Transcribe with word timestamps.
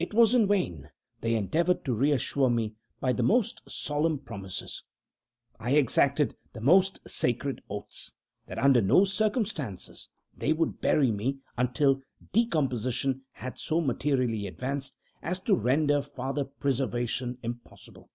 It 0.00 0.12
was 0.12 0.34
in 0.34 0.48
vain 0.48 0.90
they 1.20 1.36
endeavored 1.36 1.84
to 1.84 1.94
reassure 1.94 2.50
me 2.50 2.74
by 2.98 3.12
the 3.12 3.22
most 3.22 3.62
solemn 3.68 4.18
promises. 4.18 4.82
I 5.60 5.76
exacted 5.76 6.34
the 6.52 6.60
most 6.60 6.98
sacred 7.08 7.62
oaths, 7.70 8.12
that 8.46 8.58
under 8.58 8.82
no 8.82 9.04
circumstances 9.04 10.08
they 10.36 10.52
would 10.52 10.80
bury 10.80 11.12
me 11.12 11.38
until 11.56 12.02
decomposition 12.32 13.22
had 13.34 13.56
so 13.56 13.80
materially 13.80 14.48
advanced 14.48 14.96
as 15.22 15.38
to 15.42 15.54
render 15.54 16.02
farther 16.02 16.44
preservation 16.46 17.38
impossible. 17.44 18.10